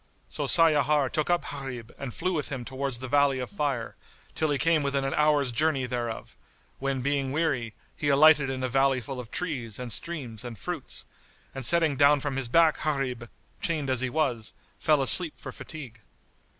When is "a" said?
8.63-8.67